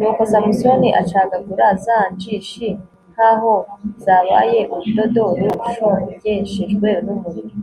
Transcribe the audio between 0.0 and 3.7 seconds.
nuko samusoni acagagura za njishi nk'aho